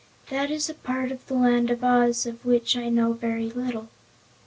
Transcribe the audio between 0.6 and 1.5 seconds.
a part of the